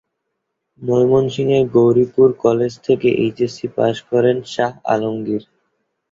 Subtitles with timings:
[0.81, 5.43] ময়মনসিংহের গৌরীপুর কলেজ থেকে HSC pass করেন করেন শাহ আলমগীর।